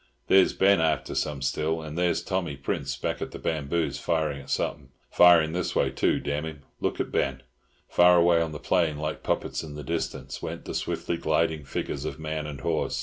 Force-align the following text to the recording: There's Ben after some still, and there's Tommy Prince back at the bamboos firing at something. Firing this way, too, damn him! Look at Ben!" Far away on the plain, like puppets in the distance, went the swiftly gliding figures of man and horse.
There's 0.29 0.53
Ben 0.53 0.81
after 0.81 1.13
some 1.13 1.43
still, 1.43 1.83
and 1.83 1.95
there's 1.95 2.23
Tommy 2.23 2.55
Prince 2.57 2.97
back 2.97 3.21
at 3.21 3.29
the 3.29 3.37
bamboos 3.37 3.99
firing 3.99 4.41
at 4.41 4.49
something. 4.49 4.89
Firing 5.11 5.53
this 5.53 5.75
way, 5.75 5.91
too, 5.91 6.19
damn 6.19 6.43
him! 6.43 6.63
Look 6.79 6.99
at 6.99 7.11
Ben!" 7.11 7.43
Far 7.87 8.17
away 8.17 8.41
on 8.41 8.51
the 8.51 8.57
plain, 8.57 8.97
like 8.97 9.21
puppets 9.21 9.61
in 9.61 9.75
the 9.75 9.83
distance, 9.83 10.41
went 10.41 10.65
the 10.65 10.73
swiftly 10.73 11.17
gliding 11.17 11.65
figures 11.65 12.03
of 12.05 12.17
man 12.17 12.47
and 12.47 12.61
horse. 12.61 12.99